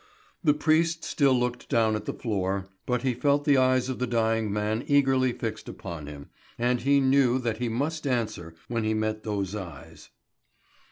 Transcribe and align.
The 0.43 0.55
priest 0.55 1.03
still 1.03 1.39
looked 1.39 1.69
down 1.69 1.95
at 1.95 2.05
the 2.05 2.13
floor, 2.15 2.65
but 2.87 3.03
he 3.03 3.13
felt 3.13 3.45
the 3.45 3.57
eyes 3.57 3.87
of 3.87 3.99
the 3.99 4.07
dying 4.07 4.51
man 4.51 4.83
eagerly 4.87 5.31
fixed 5.31 5.69
upon 5.69 6.07
him, 6.07 6.29
and 6.57 6.81
he 6.81 6.99
knew 6.99 7.37
that 7.37 7.57
he 7.59 7.69
must 7.69 8.07
answer 8.07 8.55
when 8.67 8.83
he 8.83 8.95
met 8.95 9.21
those 9.21 9.53
eyes. 9.53 10.09